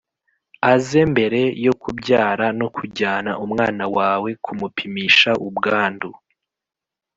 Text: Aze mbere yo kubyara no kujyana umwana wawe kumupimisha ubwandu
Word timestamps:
Aze 0.71 0.99
mbere 1.11 1.41
yo 1.65 1.73
kubyara 1.81 2.45
no 2.59 2.67
kujyana 2.75 3.31
umwana 3.45 3.85
wawe 3.97 4.29
kumupimisha 4.43 5.31
ubwandu 5.47 6.09